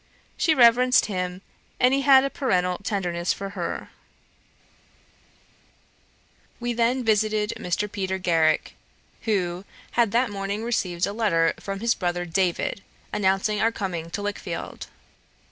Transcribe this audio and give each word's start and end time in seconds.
She 0.35 0.55
reverenced 0.55 1.05
him, 1.05 1.43
and 1.79 1.93
he 1.93 2.01
had 2.01 2.23
a 2.23 2.31
parental 2.31 2.79
tenderness 2.79 3.33
for 3.33 3.49
her. 3.49 3.89
We 6.59 6.73
then 6.73 7.03
visited 7.03 7.53
Mr. 7.57 7.85
Peter 7.91 8.17
Garrick, 8.17 8.73
who 9.25 9.63
had 9.91 10.11
that 10.11 10.31
morning 10.31 10.63
received 10.63 11.05
a 11.05 11.13
letter 11.13 11.53
from 11.59 11.81
his 11.81 11.93
brother 11.93 12.25
David, 12.25 12.81
announcing 13.13 13.61
our 13.61 13.71
coming 13.71 14.09
to 14.09 14.23
Lichfield. 14.23 14.87